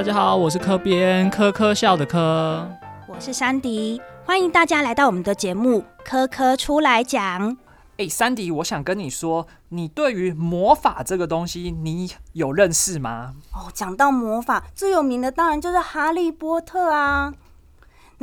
[0.00, 2.66] 大家好，我是科编科科笑的科，
[3.06, 7.52] 我是山迪，欢迎大家来到我们的节目《科科出来讲》。
[7.98, 13.34] 哎，山迪，我想跟你说，你对于魔法这个东西，你有认识吗？
[13.52, 17.34] 哦，讲到魔法，最有名的当然就是哈利波特啊。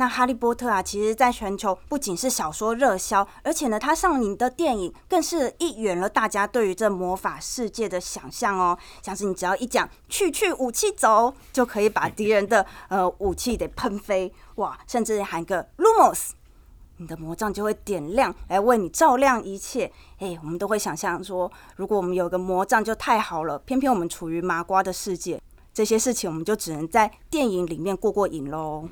[0.00, 8.78] 那《哈利波特》啊，其实在全球不仅是小说热销，而且呢，它上映的电影更是一圆了大家对于这魔法世界的想象哦。
[9.02, 14.78] 像是你只要一讲“去去武器走”，就可以把敌人的呃武器给喷飞哇！
[14.86, 16.28] 甚至喊个 “Lumos”，
[16.98, 19.90] 你的魔杖就会点亮，来为你照亮一切。
[20.20, 23.58] 哎，我们都会想象说，如果我们有个魔杖就太好了。
[23.58, 25.42] 偏偏我们处于麻瓜的世界，
[25.74, 28.88] 这些事情我们就只能在电影里面过过瘾喽。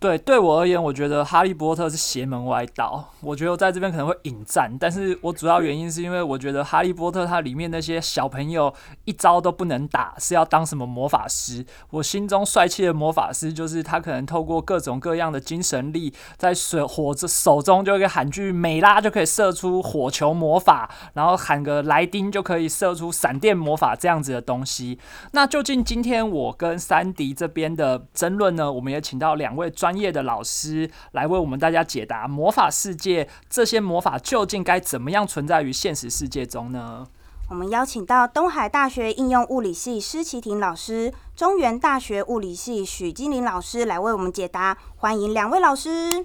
[0.00, 3.06] 对，对我而言，我觉得《哈利波特》是邪门歪道。
[3.20, 8.72] 我觉得我在这边可能会引战，但是我主要原因是因为我觉得《哈利波特》它里面那些小朋友
[9.04, 11.66] 一招都不能打，是要当什么魔法师？
[11.90, 24.98] 我心中帅气的魔法师就是他可能透过各种各样的精神力，在水火着手中就可以喊句美拉就可以射出火球魔法，然后喊个莱丁就可以射出闪电魔法这样子的东西。
[25.32, 28.72] 那究竟今天我跟三迪这边的争论呢？
[28.72, 29.89] 我们也请到两位专。
[29.90, 37.04] 专业的老师来为我们大家解答魔法世界这些魔法究竟该怎么样存在于现实世界中呢？
[37.48, 44.78] 我们邀请到东海大学应用物理系施启婷老师、中原大学物理系许金玲老师来为我们解答。
[44.94, 46.24] 欢迎两位老师。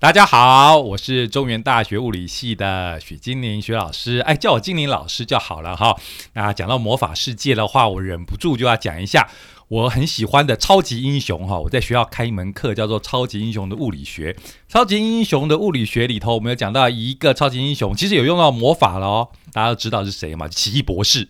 [0.00, 4.20] 大家好，我是中原大学物理系的许金玲许老师。
[4.20, 5.98] 哎，叫我金玲老师就好了哈。
[6.34, 9.28] 那讲到魔法世界的话，我忍不住就要讲一下。
[9.66, 14.32] 我很喜欢的超级英雄哈，我在学校开一门课叫做《超级英雄的物理学》。
[14.68, 19.28] 超级英雄的物理学里头，我们有讲到一个超级英雄，其实有用到魔法了哦。
[19.52, 20.46] 大家都知道是谁嘛？
[20.46, 21.26] 奇异博士，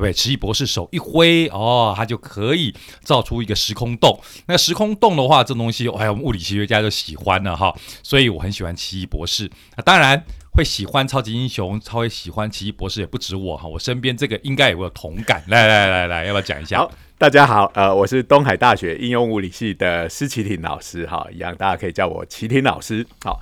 [0.00, 4.18] 对奇异博士手一挥哦，他就可以造出一个时空洞。
[4.46, 7.74] 那时空洞的话，这东西哎呀，我们物理学家就喜欢了哈。
[8.02, 9.50] 所以我很喜欢奇异博士。
[9.76, 13.68] 那当然会喜欢超级英雄，超会喜欢奇异博士，也不止我哈。
[13.68, 15.44] 我身边这个应该也有同感。
[15.48, 16.88] 来来来来，要不要讲一下？
[17.18, 23.06] 大家好，呃，我是东海大学应用物理系的施启廷老师，哈，一样大家可以叫我启廷老师。
[23.22, 23.38] 好，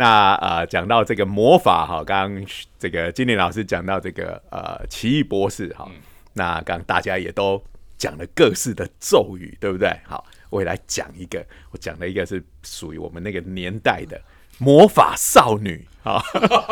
[0.00, 2.46] 那呃，讲到这个魔法，哈，刚刚
[2.78, 5.86] 这个金玲老师讲到这个呃奇异博士，哈，
[6.32, 7.62] 那刚大家也都
[7.98, 9.94] 讲了各式的咒语，对不对？
[10.06, 14.18] 好，我也来讲一个，我讲了一个是属于我们那个年代的
[14.56, 16.22] 魔法少女，好，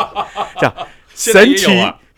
[0.59, 0.75] 叫
[1.15, 1.69] 神奇。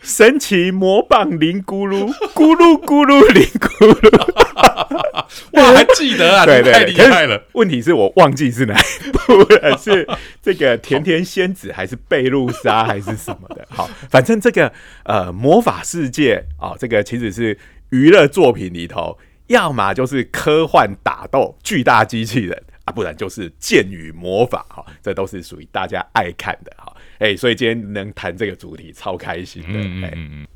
[0.01, 5.10] 神奇魔棒灵咕噜咕噜咕噜灵咕噜，
[5.51, 7.41] 我还记得啊，对 对，太厉害了。
[7.53, 10.07] 问题是我忘记是哪一部了，是
[10.41, 13.65] 这个甜甜仙子还是贝露莎还是什么的？
[13.71, 14.71] 好，反正这个
[15.03, 17.57] 呃魔法世界啊，这个其实是
[17.89, 26.93] 娱乐作品里头，要么就是科幻打斗巨大机器人啊，不然就是剑与魔法哈，这都是属于大家爱看的哈。
[27.19, 29.69] 哎，所以今天能谈这个主题，超开心的。
[29.73, 30.47] 嗯嗯嗯。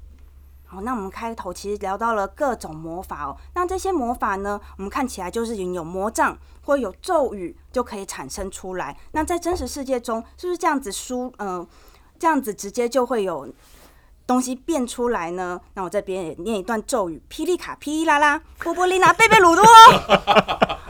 [0.81, 3.35] 那我们开头其实聊到了各种魔法哦。
[3.53, 8.95] 那这些魔法呢，我们看起来就是有魔杖或有咒语就可以产生出来。
[9.11, 11.33] 那在真实世界中，是不是这样子输？
[11.39, 11.67] 嗯，
[12.19, 13.47] 这样子直接就会有
[14.27, 15.59] 东西变出来呢？
[15.73, 19.63] 那我这边也念一段咒语：霹雳卡、霹雳啦啦、波波丽娜、贝贝鲁多。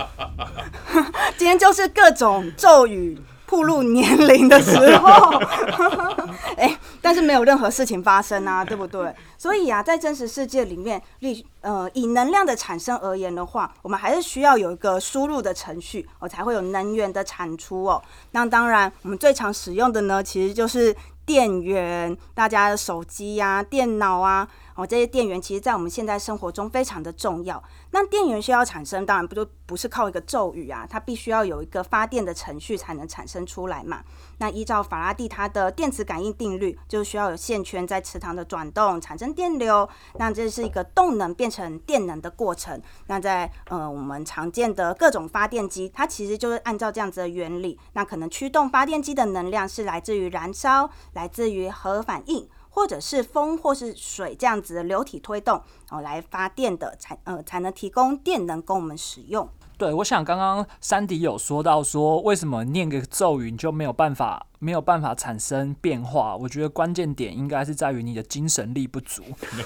[1.38, 3.22] 今天就是各种咒语。
[3.48, 5.40] 步入年龄的时候，
[7.06, 9.14] 但是没有任何事情发生啊，对不对？
[9.38, 18.02] 所以啊，在真实世界里面，力呃以能量的产生而言的话，我们还是需要有一个输入的程序，我才会有能源的产出哦。
[18.32, 20.96] 那当然，我们最常使用的呢，其实就是
[21.28, 24.48] 电源，大家的手机呀、电脑啊。
[24.76, 27.64] 哦，这些电源其实，在我们现在生活中非常的重要。
[27.92, 34.04] 那电源需要产生，当然不就不是靠一个咒语啊，它必须要有一个发电的程序才能产生出来嘛。
[34.40, 39.88] 那依照法拉第他的电磁感应定律，就需要有线圈在磁场的转动，产生电流。
[40.16, 42.82] 那这是一个动能变成电能的过程。
[43.08, 47.80] 那在呃我们常见的各种发电机，它其实就是按照这样子的原理。
[47.94, 52.46] 那可能驱动发电机的能量是来自于燃烧，来自于核反应。
[52.76, 59.48] 或者是风或是水这样子的流体推动哦来发电的，才呃才能提供电能供我们使用。
[59.78, 66.36] 对，我想刚刚山迪有说到说，为什么念个咒语你就没有办法没有办法产生变化？
[66.36, 69.24] 我觉得关键点应该是在于你的精神力不足。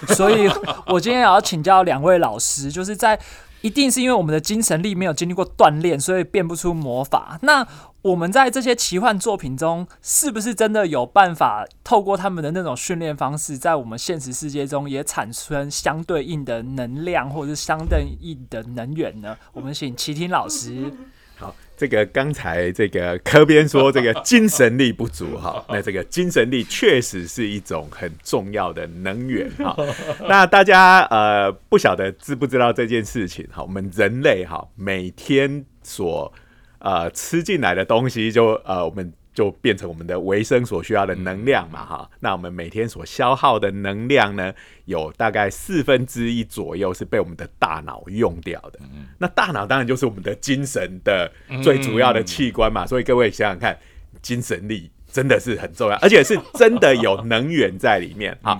[0.09, 0.47] 所以
[0.85, 3.19] 我今天也要请教两位老师，就是在
[3.61, 7.37] 一定是因为我们的精神力没有经历过锻炼，所以变不出魔法。
[7.41, 7.67] 那
[8.01, 19.35] 我们在这些奇幻作品中，是不是真的有办法透过他们的那种训练方式，在我们现实世界中也产生相对应的能量，或者是相对应的能源呢？
[19.53, 20.93] 我们请齐听老师。
[21.79, 29.75] 好，这个刚才这个科边说这个精神力不足哈， 那这个精神力确实是一种很重要的能源哈。
[30.27, 33.61] 那大家呃不晓得知不知道这件事情哈？
[33.61, 36.31] 我们人类哈每天所
[36.79, 39.13] 呃吃进来的东西就呃我们。
[39.39, 42.09] 就变成我们的维生所需要的能量嘛，哈。
[42.19, 44.53] 那我们每天所消耗的能量呢，
[44.83, 48.79] 有大概四分之一左右是被我们的大脑用掉的。
[49.17, 51.31] 那大脑当然就是我们的精神的
[51.63, 52.85] 最主要的器官嘛。
[52.85, 53.79] 所以各位想想看，
[54.21, 58.37] 精神力真的是很重要， 而且是真的有能源在里面。
[58.41, 58.59] 好，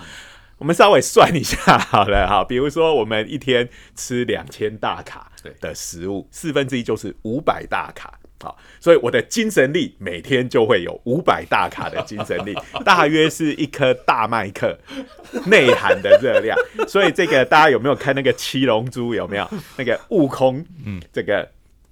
[0.60, 2.46] 我们稍微算一下好了，哈。
[2.46, 3.68] 比如说我们一天
[3.98, 5.30] 吃两千大卡
[5.60, 8.19] 的食物，四分之一就是五百大卡。
[8.42, 12.56] 好，所以我的精神力每天就会有五百大卡的精神力，
[12.86, 14.78] 大约是一颗大麦克
[15.48, 16.58] 内涵的热量。
[16.88, 19.14] 所以这个大家有没有看那个七龙珠？
[19.14, 19.46] 有没有
[19.78, 20.66] 那个悟空？
[20.86, 21.46] 嗯，这个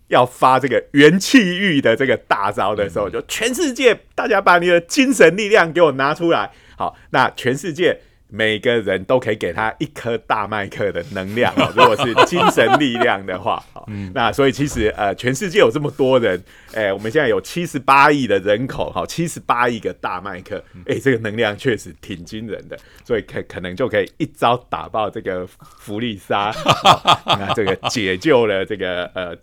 [0.07, 6.49] 要发这个元气玉的这个大招的时候，就全世界大家把你的精神力量给我拿出来。
[6.77, 7.99] 好，那全世界。
[8.29, 13.63] 每个人都可以给他一颗大麦克的能量， 如果是精神力量的话，
[14.13, 16.43] 那所以其实呃，全世界有这么多人，
[16.73, 26.53] 哎，我们现在有七十八亿的人口，好，七十八亿个大麦克，哎，这个能量确实挺惊人的，所以可可能就可以一招打爆这个弗利沙，
[27.25, 29.35] 那这个解救了这个呃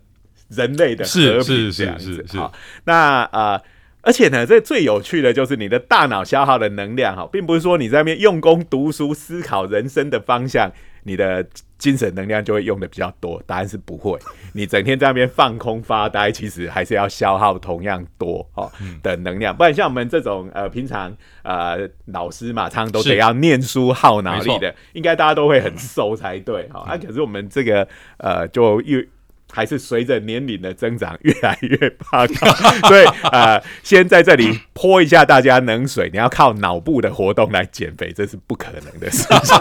[0.49, 2.53] 人类的和平这样子，好，
[2.83, 3.61] 那啊。
[4.05, 10.71] 而且呢，这最有趣的就是你的大脑消耗的能量哈，并不是说你在那边用功读书、思考人生的方向，
[11.03, 11.43] 你的
[11.79, 13.41] 精神能量就会用的比较多。
[13.47, 14.17] 答案是不会，
[14.53, 18.71] 你整天在那边放空发呆，其实还是要消耗同样多哦
[19.01, 19.55] 的能量。
[19.57, 21.11] 不然像我们这种呃平常
[21.41, 26.81] 呃老师嘛，常常都得要念书耗脑力的，应该大家都会很瘦才对哈。
[26.81, 27.87] 啊，可是我们这个
[28.17, 29.03] 呃就又。
[29.51, 32.27] 还是随着年龄的增长越来越胖，
[32.87, 36.09] 所以呃，先在这里泼一下大家冷水。
[36.11, 39.57] 你要靠脑部的活动来减肥，这是不可能的事情。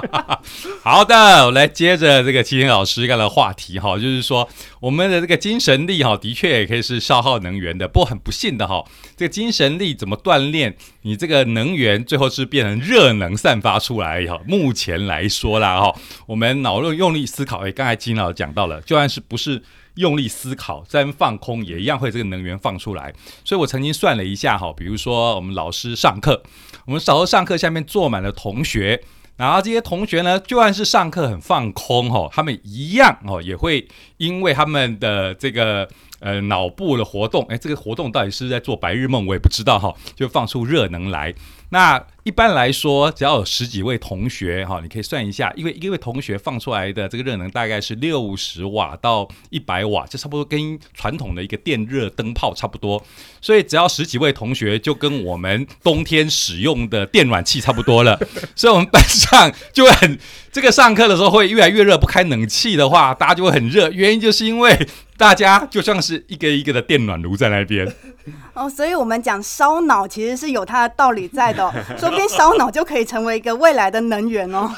[0.82, 4.48] 好的，我来接着这个齐天老师刚才的话题哈，就是说
[4.80, 7.86] 我们的这个精神力哈，的确也可以是消耗能源的。
[7.86, 8.84] 不过很不幸的哈，
[9.16, 10.76] 这个精神力怎么锻炼？
[11.02, 14.40] 你这个能源最后是变成热能散发出来哈。
[14.46, 15.94] 目前来说啦哈，
[16.26, 19.62] 我们脑用用力思考，哎，刚才金老师讲到了，就算是不是
[19.94, 23.12] 用力思考，在放空也一样会这个能源放出来。
[23.44, 26.42] 所以我曾经算了一下哈，比如说我们老师上课，
[26.86, 29.02] 我们小时上课下面坐满了同学，
[29.40, 33.88] 然后这些同学呢，就算是上课很放空哈，他们一样哦，也会
[34.18, 35.88] 因为他们的这个。
[36.22, 41.34] 呃，脑部的活动，哎，这个活动到底是在做白日梦，我也不知道哈，就放出热能来。
[41.70, 53.02] 那一般来说，只要有十几位同学哈，你可以算一下，因为一位同学放出来的这个热能大概是六十瓦到一百瓦，就差不多跟传统的一个电热灯泡差不多。
[53.40, 58.18] 所以只要十几位同学，就跟我们冬天使用的电暖气差不多了。
[58.54, 60.18] 所以我们班上就会很，
[60.52, 63.88] 这个上课的时候会越来越热，不开冷气的话，大家就会很热。
[63.90, 64.76] 原因就是因为
[65.20, 67.86] 大家就像是一个一个的电暖炉在那边。
[68.54, 74.70] 哦，所以我们讲烧脑其实是有它的道理在的， 说不定烧脑就可以成为一个未来的能源哦。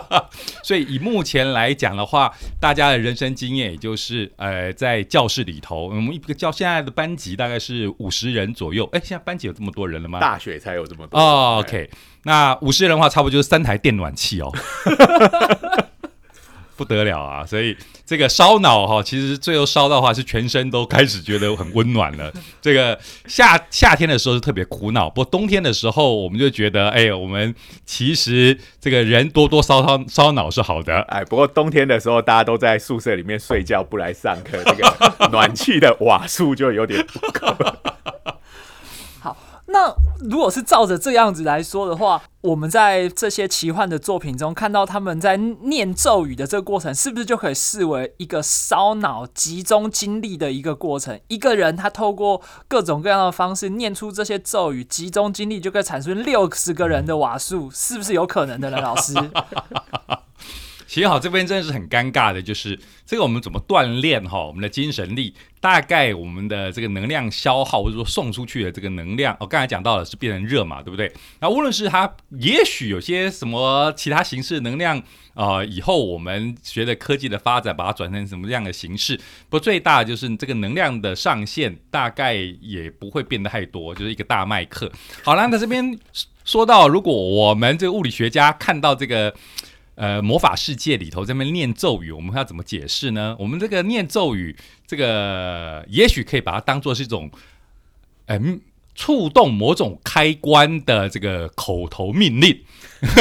[0.64, 8.88] 所以以目前来讲的话，大家的人生经验也就是呃，在教室里头，我们一个教现在的班级大概是五十人左右。
[8.92, 10.18] 哎，现在班级有这么多人了吗？
[10.18, 11.18] 大学才有这么多。
[11.20, 11.90] 哦，OK，
[12.22, 14.50] 那五十人的话，差不多就是三台电暖器哦。
[16.82, 17.46] 不得了啊！
[17.46, 22.32] 所以这个烧脑哈，其实最后烧到的话是全身都开始觉得很温暖了。
[22.60, 27.54] 这个夏夏天的时候是特别苦恼，不过冬天的时候我们就觉得，哎，我们
[27.86, 31.00] 其实这个人多多烧烧烧脑是好的。
[31.02, 37.54] 哎，不过冬天的时候大家都在宿舍里面睡觉，不来上课，这个暖气的瓦数就有点不够。
[39.72, 39.94] 那
[40.28, 51.18] 如果是照着这样子来说的话，我们在这些奇幻的作品中看到他们在念咒语的这个过程，是不是就可以视为一个烧脑、集中精力的一个过程？
[51.28, 58.80] 一个人他透过各种各样的方式念出这些咒语，集中精力就可以产生六十个人的瓦数，是不是有可能的呢？
[58.80, 59.14] 老师？
[60.92, 71.10] 其实好，这边真的是很尴尬的，就是这个我们怎么锻炼哈，我们的精神力，大概我们的这个能量消耗或者说送出去的这个能量，我刚才讲到了是变成热嘛，对不对？
[71.40, 75.02] 那无论是它，也许有些什么其他形式能量。
[75.32, 79.18] 啊，以后我们随着科技的发展，把它转成什么样的形式？
[79.48, 84.92] 不，最大就是这个能量的上限，大概也不会变得太多，就是一个大麦克。
[85.24, 85.98] 好了，那这边
[86.44, 89.34] 说到，如果我们这个物理学家看到这个
[89.94, 93.36] 呃魔法世界里头这边念咒语，我们要怎么解释呢？
[93.38, 94.56] 我们这个念咒语，
[94.86, 97.30] 这个也许可以把它当做是一种，
[98.26, 98.60] 嗯。
[98.94, 102.60] 触动某种开关的这个口头命令，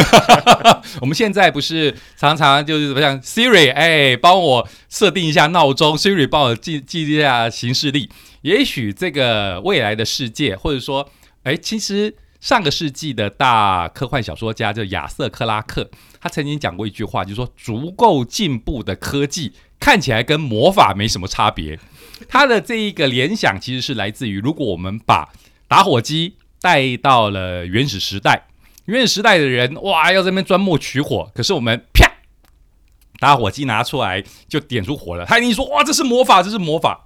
[1.00, 8.10] 我们现在不是常常就是怎么样？Siri，哎，帮我设定一下闹钟；Siri，帮我记记一下行事历。
[8.42, 11.10] 也许这个未来的世界，或者说，
[11.44, 15.90] 哎，其实上个世纪的大科幻小说家叫亚瑟克拉克，
[16.22, 21.80] 他曾经讲过一句话，就是说，足够进步的科技看起来跟魔法没什么差别。
[22.30, 25.30] 他的这一个联想其实是来自于，如果我们把
[25.68, 28.48] 打火机带到了原始时代，
[28.86, 32.08] 原始时代的人哇，要这边钻木取火，可是我们啪，
[33.20, 35.25] 打火机拿出来就点出火了。
[35.25, 37.06] 他一定说哇，这是魔法，这是魔法。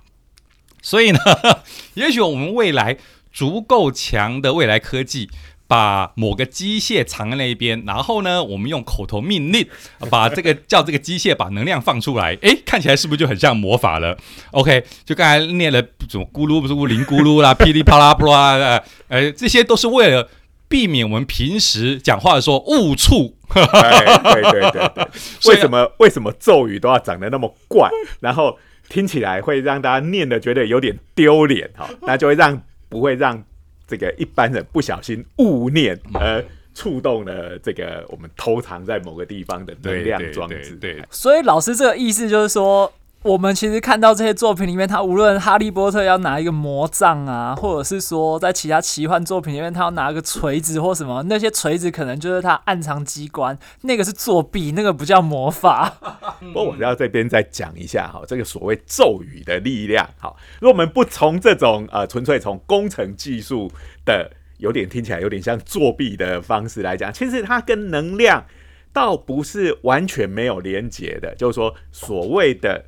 [0.81, 1.19] 所以呢，
[1.95, 2.97] 也许我们未来
[3.31, 5.29] 足够强的未来科技。
[5.67, 9.67] 把某个机械藏在那一边，然后呢，我们用口头命令
[10.11, 14.15] 把这个叫这个机械把能量放出来，哎，看起来是不是就很像魔法了
[14.51, 20.29] ？OK，就刚才念了什么咕噜不是咕零咕噜啦， 噼里啪啦啪啦，呃，这些都是为了
[20.67, 23.35] 避免我们平时讲话的时候误触。
[23.53, 25.07] 对对对对，
[25.45, 28.57] 为什么为什么咒语都要长得那么怪，然后
[28.89, 31.89] 听起来会让大家念的觉得有点丢脸哈？
[32.01, 33.43] 那就会让不会让。
[33.87, 40.75] 这个一般人不小心误念而触动了这个我们偷藏在某个地方的能量装置。
[40.75, 42.91] 对，所以老师这个意思就是说。
[43.25, 55.91] 我们其实看到这些作品里面，他无论哈利波特要拿一个魔杖啊，或者是说在其他奇幻作品里面，他要拿个锤子或什么，那些锤子可能就是他暗藏机关，那个是作弊，那个不叫魔法。
[56.39, 63.71] 不 过我要这边再讲一下哈，这个所谓咒语的力量，好，如果我们不从这种呃纯粹从工程技术
[64.05, 64.29] 的
[64.59, 68.45] 有点听起来有点像作弊的方式来讲，其实它跟能量
[68.93, 72.85] 倒不是完全没有连结的，就是说所谓的。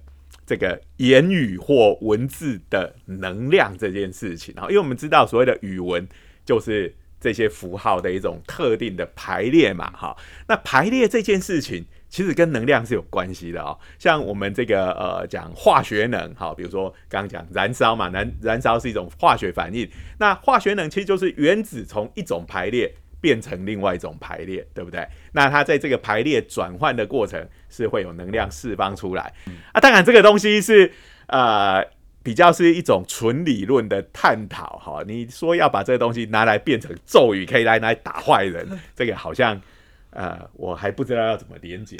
[0.47, 6.07] 这个言语或文字的能量这件事情啊，因为我们知道所谓的语文
[6.45, 10.15] 就是这些符号的一种特定的排列嘛，哈。
[10.47, 13.77] 那排列这件事情其实跟能量是有关系的哦。
[13.99, 19.85] 像我们这个呃讲化学能，好，比如说刚刚讲燃烧嘛，燃燃烧是一种化学反应，
[20.17, 22.91] 那化学能其实就是原子从一种排列。
[23.19, 25.05] 变成另外一种排列，对不对？
[25.37, 29.31] 那它在这个排列转换的过程是会有能量释放出来
[29.71, 29.79] 啊。
[29.79, 30.91] 当然，这个东西是
[31.27, 31.85] 呃
[32.23, 35.03] 比较是一种纯理论的探讨哈。
[35.07, 39.61] 你说要把这个东西拿来变成咒语，可以来来打坏人，这个好像
[40.09, 41.95] 呃我还不知道要怎么连接。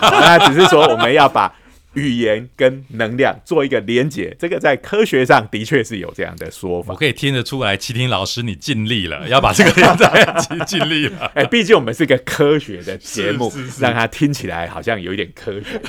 [0.00, 1.52] 那只是说我们要把。
[1.96, 6.92] 语言跟能量做一个连接，这个在科学上的确是有这样的说法。
[6.92, 11.26] 我可以听得出来，齐婷老师你尽力了， 要把这个连在一起，尽力了。
[11.34, 13.50] 哎，毕竟我们是个科学的节目，
[13.80, 15.80] 让它听起来好像有一点科学。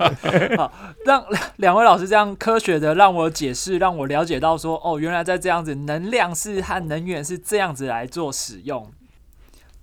[0.56, 0.72] 好，
[1.04, 1.22] 让
[1.56, 8.90] 两位老师这样科学的让我解释，让我了解到说，哦，原来在这样子，能量是和能源是这样子来做使用。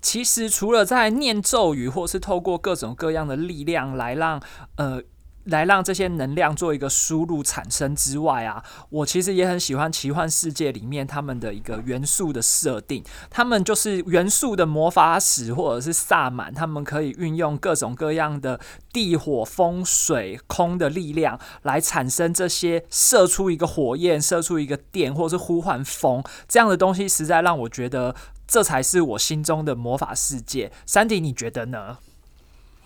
[0.01, 4.41] 其实除了在念咒语，或是透过各种各样的力量来让
[4.77, 5.03] 呃。
[5.47, 13.03] 来让这些能量做一个输入产生之外啊，我其实也很喜欢奇幻世界里面他们的一个元素的设定。
[13.29, 18.59] 他们就是元素的魔法使或者是萨满，他们可以运用各种各样的
[18.91, 28.15] 地、火、风、水、空的力量来产生这些射出一个火焰、射出一个电，或者是呼唤风这样的东西，实在让我觉得
[28.47, 30.71] 这才是我心中的魔法世界。
[30.85, 31.97] 山迪，你觉得呢？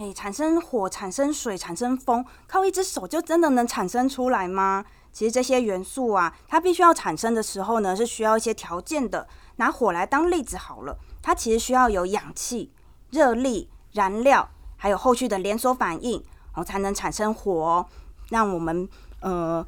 [0.02, 4.84] 诶，产生火、产生水、产生风，靠一只手就真的能产生出来吗？
[5.14, 9.28] 其实这些元素啊，它必须要产生的时候呢，是需要一些条件的。
[9.58, 12.72] 拿火来当例子好了，它其实需要有氧气、
[13.12, 17.52] 热力、燃料，还有后续的连锁反应，然后才能产生火。
[17.52, 17.86] 哦
[18.30, 18.88] 让我们
[19.20, 19.64] 呃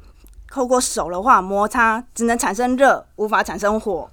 [0.50, 4.10] 透过手的话摩擦，只能产生热，无法产生火。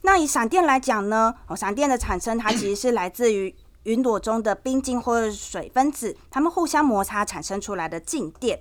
[0.00, 1.34] 那以闪电来讲呢？
[1.46, 3.54] 哦，闪电的产生它其实是来自于。
[3.84, 8.60] 云朵中的冰晶或者水分子，它们互相摩擦产生出来的静电。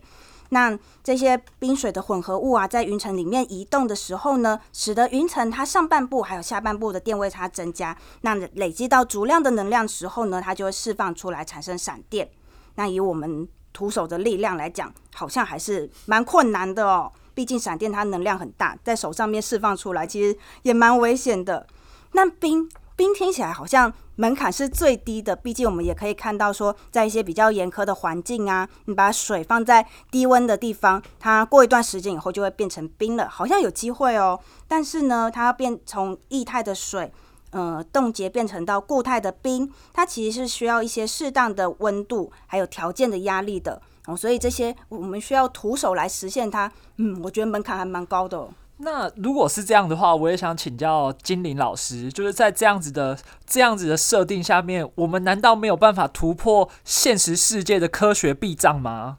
[0.51, 7.95] 那这些冰水的混合物啊，在云层里面移动的时候呢，使得云层它上半部还有下半部的电位差增加。
[8.21, 12.27] 那累积到足量的能量时候呢，它就会释放出来产生闪电。
[12.75, 17.11] 那以我们徒手的力量来讲，好像还是蛮困难的哦。
[17.35, 21.67] 毕竟闪电它能量很大，在手上面释放出来，其实也蛮危险的。
[22.13, 22.67] 那冰
[22.99, 34.37] 冰听起来好像门槛是最低的，毕竟我们也可以看到说，在一些比较严苛的环境啊，你把水放在低温的地方，它过一段时间以后就会变成冰了，好像有机会哦。
[34.67, 37.09] 但是呢，它要变从液态的水，
[37.51, 44.17] 呃，冻结变成到固态的冰，它其实是需要一些适当的温度还有条件的压力的哦。
[44.17, 48.49] 所以这些我们需要徒手来实现它，嗯，我觉得门槛还蛮高的。
[48.81, 59.17] 那如果是这样的话，我也想请教金玲老师，就是在这样子的这样子的设定下面，我们难道没有办法突破现实世界的科学壁障吗？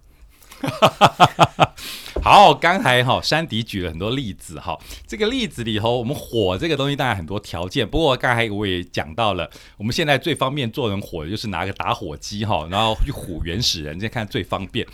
[2.22, 14.86] 好，刚才哈山迪举了很多例子哈，这个例子里头，我们火这个东西当然很多条件，不过刚才我也讲到了，我们现在最方便做人火的就是拿个打火机哈，然后去唬原始人，这看最方便。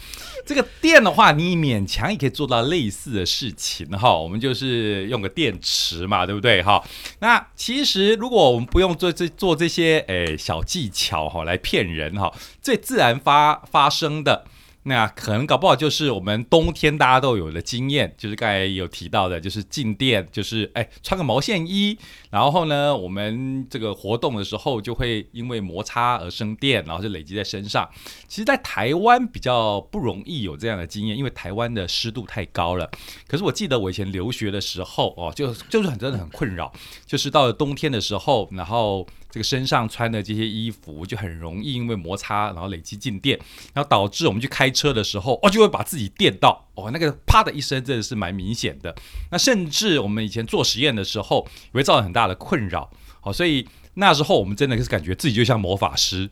[0.47, 6.81] 这个电的话，你勉强也可以做到类似的事情哈，我们就是用个电池嘛，对不对哈？
[7.19, 12.33] 那其实如果我们不用做这做这些诶小技巧哈来骗人哈，
[12.63, 14.45] 最自然发发生的。
[14.89, 21.99] 那可能搞不好就是我们冬天大家都有的经验，就是刚才有提到的，就是进店，就是哎穿个毛线衣，
[22.37, 27.89] 然后呢，我们这个活动的时候就会因为摩擦而生电，然后就累积在身上。
[28.29, 32.91] 其实，在台湾比较不容易有这样的经验，因为台湾的湿度太高了。
[33.27, 36.71] 可是我记得我以前留学的时候哦，就 就是很真的很困扰，
[37.07, 39.07] 就是到了冬天的时候，然后。
[39.29, 43.39] 这个身上穿的这些衣服就很容易因为摩擦，然后累积静电，
[43.75, 48.95] 然后导致我们去开车的时候，哦，就会把自己电到，哦，那个啪的一声真的是蛮明显的。
[49.33, 52.89] 那甚至我们以前做实验的时候，也会造成很大的困扰，
[53.23, 53.67] 哦，所以。
[53.99, 56.31] 那时候我们真的是感觉自己就像魔法师，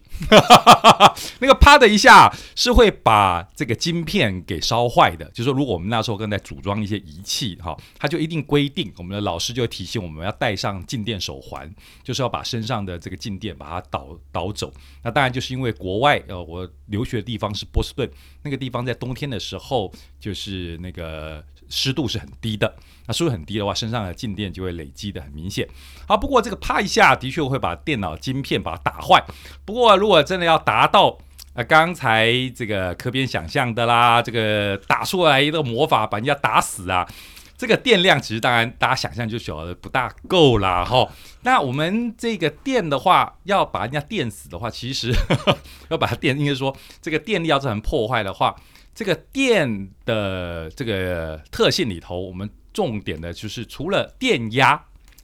[1.40, 5.25] 那个啪的一下是会把这个晶片给烧坏的。
[5.30, 14.73] 就是说，如果我们那时候正在组装一些仪器，哈，它就一定规定，我们的老师就提醒我们要带上静电手环，就是要把身上的这个静电把它导导走。
[15.02, 18.09] 那当然就是因为国外，呃，我留学的地方是波士顿，
[18.42, 21.42] 那个地方在冬天的时候就是那个。
[21.68, 22.75] 湿度是很低的，
[23.06, 25.68] 那湿度很低的话，身上的静电就会累积的很明显。
[26.06, 29.24] 好，不过这个啪一下的确会把电脑晶片把它打坏。
[29.64, 31.18] 不过如果真的要达到
[31.55, 37.09] 呃刚才这个科边想象的啦，这个打出来一个魔法把人家打死啊，
[37.57, 41.09] 这个电量其实当然大家想象就晓得不大够啦哈。
[41.42, 45.12] 那我们这个电的话，要把人家电死的话，其实
[45.88, 48.55] 要把它电，应该说这个电力要造成破坏的话。
[48.94, 54.80] 这个电的这个特性里头，我们重点的就是除了电压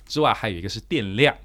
[0.06, 1.37] 之外，还有一个是电量。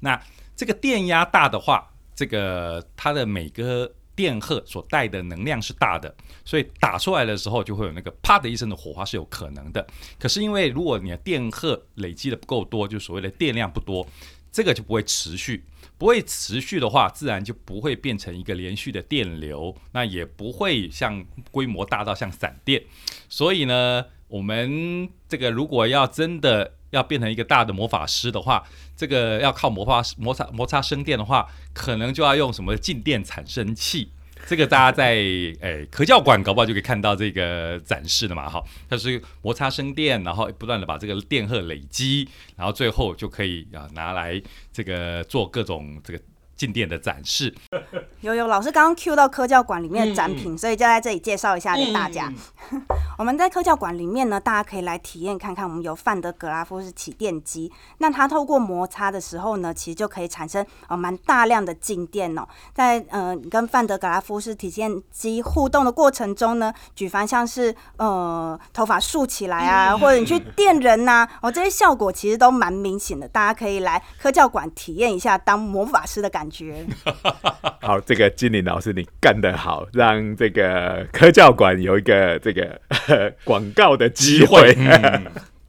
[0.00, 0.20] 那
[0.54, 9.84] 这个电压大的话，这个它的每个电荷所带的能量是大的，所以打出来的时候就会有那个啪的一声的火花是有可能的。
[10.20, 14.06] 可是因为如果你的电荷累积的不够多，就所谓的电量不多，
[14.52, 15.64] 这个就不会持续。
[15.96, 22.82] 不会持续的话，自然就不会变成一个连续的电流，那也不会像规模大到像闪电。
[23.28, 28.64] 所以呢，我们这个如果要真的要变成一个大的魔法师的话，
[28.96, 34.10] 这个要靠魔法摩擦摩擦生电的话，可能就要用什么静电产生器。
[34.46, 44.40] 这个大家在诶科教馆搞不好就可以看到这个展示的嘛，哈，它是摩擦生电，然后不断的把这个电荷累积，然后最后就可以啊拿来
[44.72, 46.20] 这个做各种这个。
[46.56, 47.52] 静电的展示，
[48.24, 52.32] 有有老师刚刚 Q 到科教馆里面的展品，所以就在这里介绍一下给大家。
[53.18, 62.46] 我们在科教馆里面呢，大家可以来体验看看，我们有范德格拉夫是起电机，那它透过摩擦的时候呢，其实就可以产生呃蛮大量的静电哦。
[62.72, 73.28] 在呃跟范德格拉夫是体电机互动的过程中呢，举凡像是呃头发竖起来啊，或者你去电人呐， 哦这些效果其实都蛮明显的。
[73.28, 76.44] 大家可以来科教馆体验一下当魔法师的感。
[76.44, 76.84] 感 觉
[77.80, 82.80] 好，这个金玲老师你干得好，让这个科教馆有一个这个
[83.42, 84.72] 广告的机会。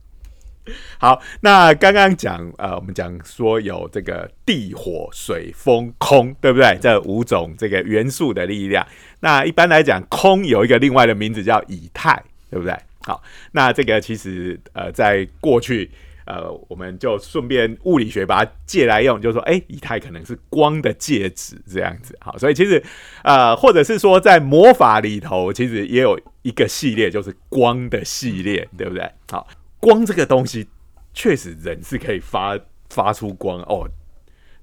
[0.99, 6.77] 好，那刚刚讲呃，我们讲说有这个地火水风空，对不对？
[6.79, 8.85] 这五种这个元素的力量。
[9.21, 12.77] 那一般来讲，空有一个另外的名字叫以太，对不对？
[13.01, 15.89] 好，那这个其实呃，在过去。
[16.25, 22.83] 呃，我们就顺便物理学把它借来用，就说，哎，以太可能是光的介质这样子，好，所以其实，
[23.23, 29.09] 呃，或者是说在魔法里头，其实也有一个系列，就是光的系列，对不对？
[29.29, 29.47] 好，
[29.79, 30.67] 光这个东西
[31.13, 32.57] 确实人是可以发
[32.89, 33.87] 发出光哦，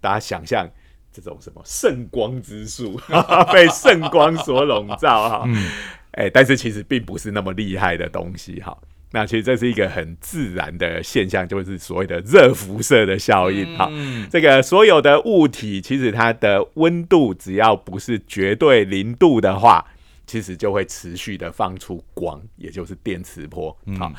[0.00, 0.68] 大家想象
[1.12, 3.00] 这种什么圣光之术，
[3.52, 5.44] 被圣光所笼罩哈。
[5.46, 5.70] 嗯
[6.14, 8.76] 哎、但是其实并不是那么厉害的东西哈。
[9.12, 13.88] 那其实这是一个很自然的现象，就是所谓的热辐射的效应哈。
[13.92, 19.84] 嗯这个所有的物体，其实它的温度只要不是绝对零度的话，
[20.26, 23.70] 其实就会持续的放出光，也就是电磁波。
[23.98, 24.14] 好、嗯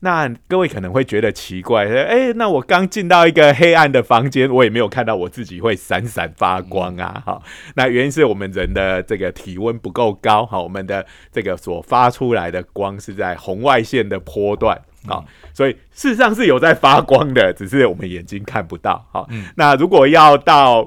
[0.00, 7.22] 那各位可能会觉得奇怪，哎、那我刚进到一个黑暗的房间，我也没有看到我自己会闪闪发光啊。
[7.24, 7.42] 哈、
[7.74, 14.80] 那原因是我们人的这个体温不够高，哈，我们的这个所发出来的光是在红外线的波段。
[15.08, 19.02] 啊、所以事实上是有在发光的，只是我们眼睛看不到。
[19.10, 20.86] 好、那如果要到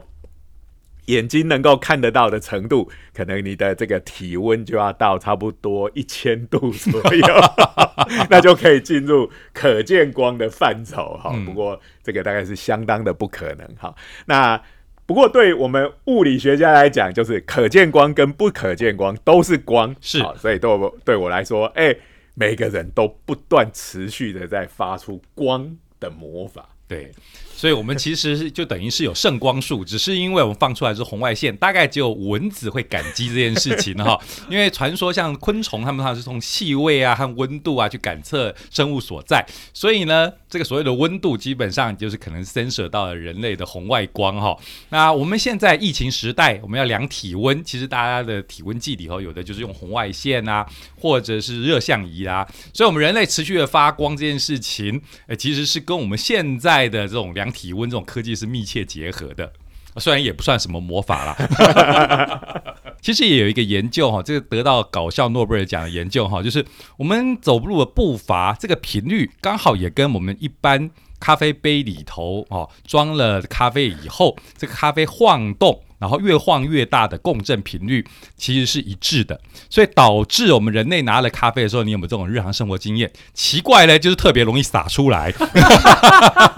[1.06, 7.28] 眼睛能够看得到的程度，可能你的这个体温就要到差不多一千度左右，
[8.30, 11.32] 那就可以进入可见光的范畴哈。
[11.34, 13.94] 嗯不过这个大概是相当的不可能哈。
[14.26, 14.62] 那
[15.06, 21.94] 不过对我们物理学家来讲，就是可见光跟不可见光都是光，是好所以对我对我来说，哎、
[22.36, 26.70] 每个人都不断持续的在发出光的魔法。
[26.88, 27.12] 对，
[27.56, 34.20] 所以我们其实是就等于是有圣光术，只是因为我们放出来是红外线，大概只有蚊子会感激这件事情哈。
[34.50, 44.58] 因为传说像昆虫，它们它是从气味啊和温度啊去感测生物所在，所以呢，这个所谓的温度基本上就是可能 sensor 到了人类的红外光哈。
[44.90, 50.66] 那我们现在疫情时代，我们要量体温，其实大家的体温计里头有的就是用红外线啊，
[51.00, 59.54] 或者是热像仪啊，所以我们人类持续的发光这件事情，呃，其实是跟我们现在的这种量量体温这种科技是密切结合的。
[59.98, 66.66] 虽然也不算什么魔法啦， 其实也有一个研究哈，这个得到搞笑诺贝尔奖的研究哈，就是
[66.98, 79.40] 我们走路的步伐这个频率刚好也跟我们一般咖啡杯里头哦装了咖啡以后，这个咖啡晃动，然后越晃越大的共振频率其实是一致的，
[79.70, 83.10] 所以导致我们人类拿了咖啡的时候，你有没有这种日常生活经验？
[83.34, 85.34] 奇怪呢，就是特别容易洒出来。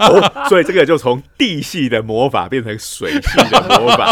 [0.00, 4.06] 哦，所以这个就从地系的魔法变成水系的魔法，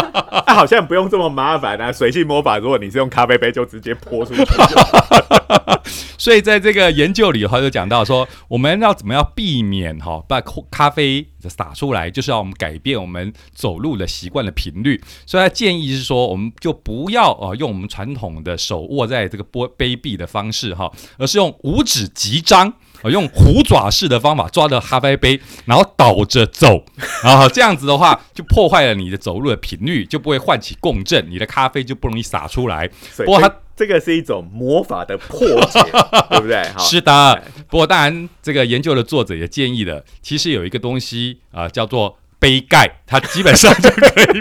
[0.47, 1.91] 啊，好像不用这么麻烦啊。
[1.91, 4.45] 水系魔法，如果你是用咖啡杯，就直接泼出去。
[6.25, 14.99] 所以在这个研究里，他就讲到说，我们要怎么样避免哈把咖啡洒出来，就是要我们改变我们走路的习惯的频率。
[15.27, 22.73] 所以他建议是说，我们就不要呃用我们传统的手握在这个杯杯壁的方式哈，而是用五指及张。
[23.05, 26.85] 呃用虎爪式的方法抓着咖啡杯，然后倒着走，
[27.23, 32.91] 然后这样子的话，就破坏了你的走路的频率，就不会唤起共振，你的咖啡就不容易洒出来。
[33.19, 35.83] 不过它这这个是一种魔法的破解，
[36.31, 36.65] 对不对？
[36.79, 44.41] 是的，不过当然，这个研究的作者也建议了，其实有一个东西啊、呃叫做杯盖，它基本上就可以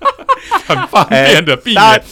[0.66, 2.02] 很方便的避免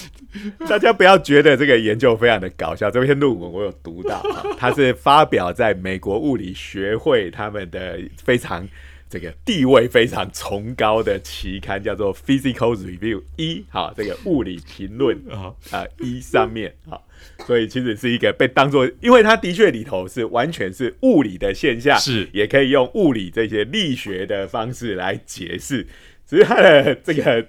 [0.69, 0.93] 大家。
[0.97, 8.67] 不要觉得这个研究非常的搞笑，这篇论文我有读到，啊 它是发表在美国物理学会他们的非常
[9.11, 16.99] 这个地位非常崇高的期刊，叫做 Physical Review 一，好，这个物理评论啊啊一上面啊，
[17.47, 25.87] 所以其实是一个被当做，因为它的确里头是完全是物理的现象，是也可以用物理这些力学的方式来解释，
[26.27, 27.47] 只是它的这个。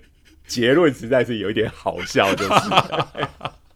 [0.48, 2.52] 结论实在是有一点好笑，就是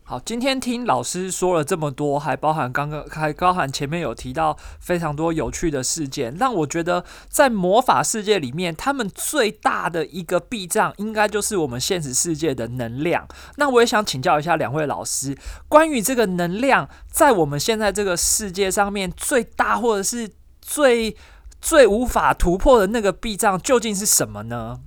[0.04, 13.26] 好，今天听老师说了这么多，还包含刚刚还包含前面有提到非常多有趣的事件，让我觉得在魔法世界里面，他们最大的一个避障，应该就是我们现实世界的能量。
[13.56, 15.38] 那我也想请教一下两位老师，
[15.70, 20.30] 关于这个能量，在我们现在这个世界上面最大或者是
[20.60, 21.16] 最
[21.62, 24.82] 最无法突破的那个避障，究竟是什么呢？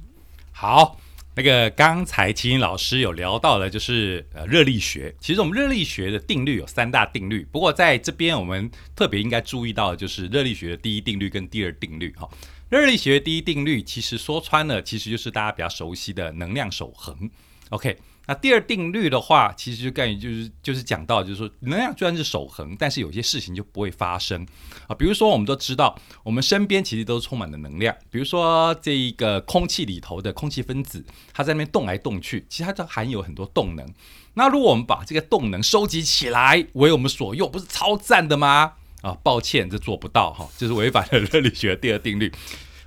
[0.52, 0.98] 好，
[1.36, 5.14] 那个刚才齐英老师有聊到的，就是呃热力学。
[5.18, 12.28] 其实我们热力学的定律有三大定律，不过在这边我们特别应该注意到的就是热力学的第一定律跟第二定律哈。
[12.68, 17.28] 热力学第一定律其实说穿了，其实就是大家比较熟悉的能量守恒。
[17.70, 24.46] OK，那第二定律的话，其实就关于就是就是讲到，就是说能量虽然是守恒，但是有些事情就不会发生
[24.86, 24.94] 啊。
[24.94, 27.94] 比如说，我们都知道，我们身边其实都充满了能量。
[28.10, 33.86] 比如说，这一个空气里头的空气分子，它在那边动来动去，其实它都含有很多动能。
[34.34, 38.72] 那如果我们把这个动能收集起来为我们所用，不是超赞的吗？
[39.02, 42.32] 啊，抱歉，这做不到哈，这是违反了 热力学第二定律。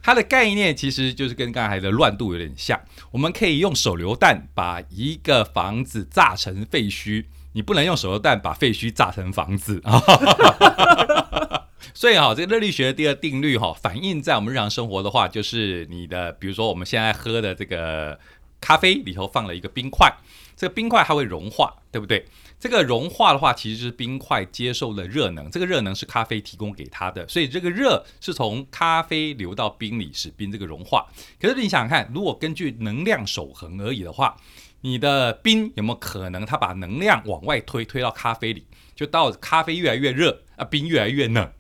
[0.08, 2.80] 它的概念其实就是跟刚才的乱度有点像。
[3.12, 10.02] 我们可以用手榴弹把一个房子炸成废墟，你不能用手榴弹把废墟炸成房子啊。
[11.94, 18.18] 所以哈，这个热力学的第二定律哈，反映在我们日常生活的话，就是你的，比如说我们现在喝的这个
[18.60, 20.12] 咖啡里头放了一个冰块，
[20.56, 22.26] 这个冰块它会融化，对不对？
[22.60, 31.06] 这个融化的话，其实是冰块接受了热能，这个热能是咖啡提供给它的，所以这个热是从咖啡流到冰里，使冰这个融化。
[31.40, 34.36] 可是你想想看，如果根据能量守恒而已的话，
[34.82, 38.66] 你的冰有没有可能它把能量往外推，推到咖啡里，
[38.96, 41.52] 就到咖啡越来越热啊，冰越来越冷，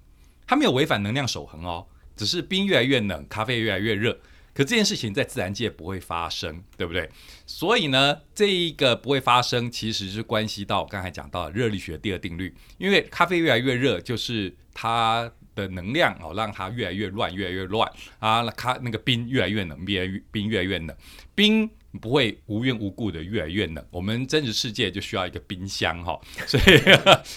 [0.47, 4.17] 它没有违反能量守恒哦，只是冰越来越冷，咖啡越来越热。
[4.57, 7.07] 可这件事情在自然界不会发生，对不对？
[7.45, 12.51] 所以呢，这一个不会发生，其实是关系到刚才讲到热力学第二定律。
[12.79, 18.41] 因为咖啡越来越热，就是它的能量哦，让它越来越乱，越来越乱啊。
[18.41, 20.97] 那咖那个冰越来越冷，越来越冰越来越冷，
[21.35, 21.69] 冰
[22.01, 23.85] 不会无缘无故的越来越冷。
[23.91, 26.81] 我们真实世界就需要一个冰箱哈， 所以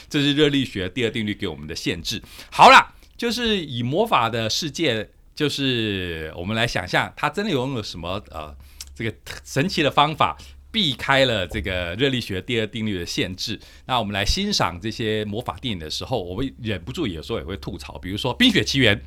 [0.08, 2.22] 这是热力学第二定律给我们的限制。
[2.50, 5.10] 好啦，就是以魔法的世界。
[5.40, 8.54] 就是我们来想象，他真的拥有什么呃
[8.94, 10.36] 这个神奇的方法，
[10.70, 13.58] 避开了这个热力学第二定律的限制。
[13.86, 18.94] 那我们来欣赏这些魔法电影的时候，我们忍不住有时候也会吐槽，比如说《冰雪奇缘》。《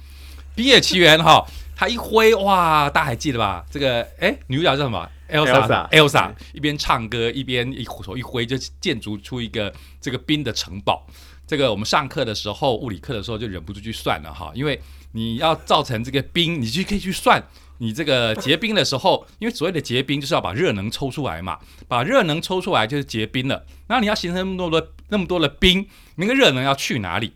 [0.56, 3.64] 冰雪奇缘》哈，他一挥哇，大家还记得吧？
[3.70, 11.06] 这个哎，女主角叫什么？Elsa，Elsa 一边唱歌一边一手一挥，就建筑出一个这个冰的城堡。
[11.46, 14.82] 这个我们上课的时候，物理课的时候就忍不住去算了哈，因为。
[15.14, 17.42] 你要造成这个冰，你就可以去算
[17.80, 23.66] 你这个结冰的时候，因为所谓的结冰就是要把热能抽出来嘛，把热能抽出来就是结冰了。
[23.88, 27.34] 那你要形成那么多的那么多的冰，那个热能要去哪里？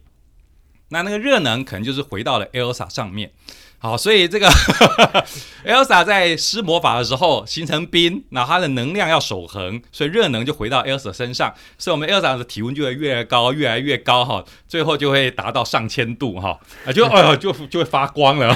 [0.90, 3.32] 那那个热能可能就是回到了 Elsa 上面。
[3.80, 4.50] 好，所以这个
[5.64, 18.56] Elsa 在施魔法的时候形成冰，那它的能量要守恒，所以热能就回到 Elsa 身上，所以我们 Elsa 的体温就会越来越高，越来越高哈，最后就会达到上千度哈，啊就 哎呦就就会发光了。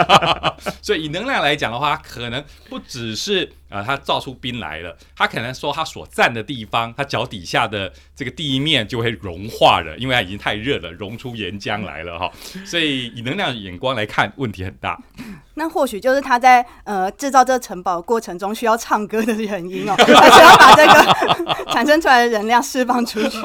[0.80, 3.52] 所以以能量来讲的话，可能不只是。
[3.68, 12.30] 啊，他造出冰来了，他可能说他所站的地方，他脚底下的这个地面就会融化了，因为它已经太热了，融出岩浆来了哈。
[12.64, 15.00] 所以以能量眼光来看，问题很大。
[15.58, 23.38] 那或许就是他在呃制造这个城堡过程中需要唱歌的原因哦， 他需要把这个 产生出来的能量释放出去。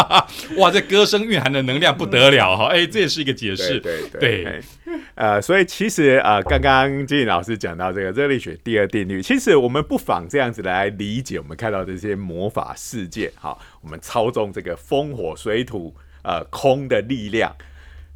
[0.56, 2.68] 哇，这歌声蕴含的能量不得了哈！
[2.68, 3.78] 哎，这也是一个解释。
[3.80, 4.62] 对对。
[5.14, 17.54] 呃，所以其实呃，刚刚金颖老师讲到这个热力学第二定律，其实我们不妨这样子来理解我们看到这些魔法世界哈，我们操纵这个风火水土呃空的力量。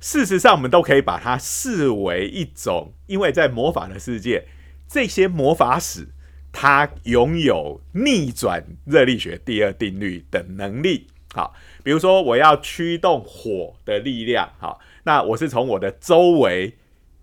[0.03, 4.45] 事实上，我们都可以把它视为一种，因为在魔法的世界，
[4.89, 6.09] 这些魔法使
[6.51, 11.07] 它拥有逆转热力学第二定律的能力。
[11.33, 16.75] 好，比如说我要驱动火的力量，好，那我是从我的周围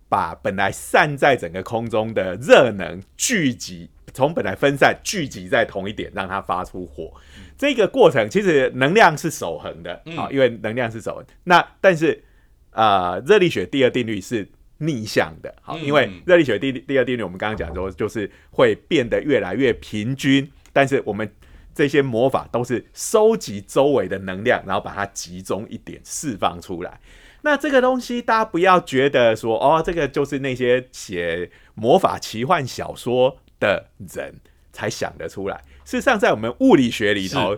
[0.07, 7.11] 把本来散在整个空中的热能聚集，从本来分散聚集在同一点，让它发出火。
[7.57, 11.25] 这个过程其实能量是守恒的，啊，因为能量是守恒。
[11.43, 12.23] 那但是。
[12.71, 20.49] 呃，热力学第二定律是逆向的，好，因为热力学第第二定律，我们刚刚讲说，就是会变得越来越平均。
[20.71, 21.29] 但是我们
[21.73, 26.99] 这些魔法都是收集周围的能量，然后把它集中一点释放出来。
[27.41, 34.39] 那这个东西，大家不要觉得说，哦，这个就是那些写魔法奇幻小说的人
[34.71, 35.63] 才想得出来。
[35.83, 37.57] 事实上，在我们物理学里头。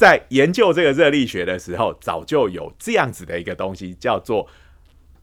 [0.00, 4.48] 在研究这个热力学的时候，早就有这样子的一个东西，叫做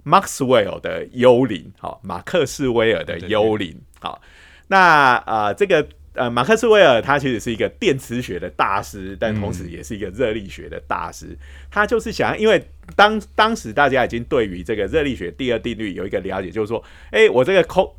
[0.06, 4.22] Maxwell 的幽灵，好，马克斯威尔的幽灵，好，
[4.68, 11.36] 那呃，这个呃，马克斯威尔他其实是一个电磁学的大师，但同时也是一个热力学的大师。
[11.72, 12.64] 他就是想，因为
[12.96, 17.92] 当当时大家已经对于这个热力学第二定律有一个了解，就是说，哎，我这个空。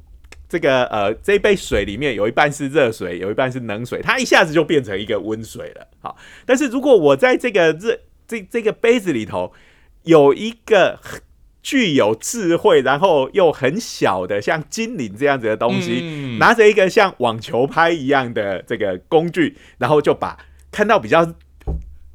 [0.48, 5.86] 这个呃，这一杯水里面有一半是热水，有一半是冷水，它一下子就变成一个温水了。
[6.00, 9.52] 好，但是如果我在这个热这这个杯子里头
[10.04, 10.98] 有一个
[11.62, 20.38] 具有智慧，然后又很小的像精灵这样子的东西，拿着一个像网球拍一样的这个工具，然后就把
[20.70, 21.34] 看到比较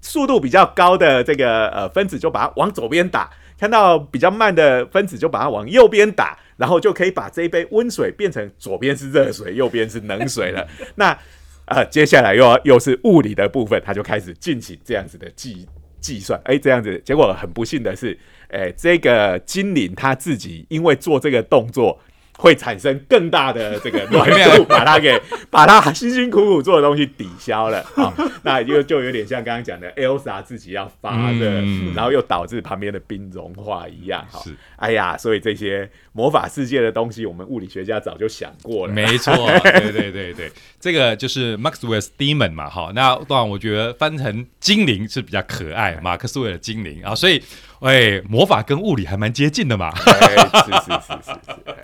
[0.01, 3.29] 速度比较高的这个呃分子，就把它往左边打；
[3.63, 6.37] 看到比较慢的分子，就把它往右边打。
[6.57, 10.65] 然后就可以把这一杯温水变成左边是热水，右边是冷水了。
[10.95, 11.17] 那
[11.65, 15.67] 呃，接下来又要又是物理的部分，他就开始进行这样子的计
[15.99, 16.39] 计算。
[16.45, 18.17] 哎，这样子，结果很不幸的是，
[18.49, 21.99] 哎，这个精灵他自己因为做这个动作，
[22.37, 25.19] 会产生更大的这个 暖度，把它给
[25.49, 27.83] 把它辛辛苦苦做的东西抵消了。
[27.95, 34.25] 好，那就就有点像刚刚讲的 Elsa 自己要发热，嗯然后又导致旁边的冰融化一样。
[34.31, 38.93] 哈是，哎呀，所以这些魔法世界的东西，我们物理学家早就想过了。
[38.93, 47.41] 没错，对对对对，这个就是 Maxwell's Demon 嘛，哈，那当然我觉得翻成精灵是比较可爱，马克思韦的精灵啊，所以，
[47.81, 51.71] 哎，魔法跟物理还蛮接近的嘛，哎是是是是是。
[51.71, 51.75] 哎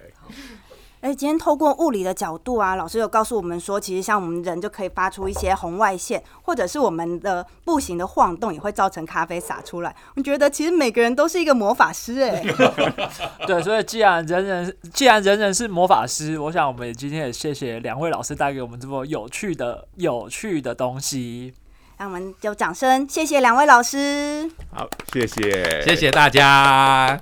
[1.02, 9.96] 哎，今天透过物理的角度啊，老师有告诉我们说，其实像我们人就可以发出一些红外线，或者是我们的步行的晃动也会造成咖啡洒出来。
[10.18, 12.44] 我觉得其实每个人都是一个魔法师哎。
[13.48, 21.54] 对，所以既然人人既然人人是魔法师，我想我们也今天也谢谢两位老师带给我们这么有趣的有趣的东西。
[21.98, 24.52] 那我们就掌声谢谢两位老师。
[24.74, 27.22] 好，谢谢，谢谢大家。